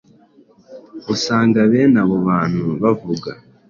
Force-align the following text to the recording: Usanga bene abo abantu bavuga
Usanga 1.13 1.57
bene 1.71 1.97
abo 2.03 2.15
abantu 2.23 2.65
bavuga 2.81 3.29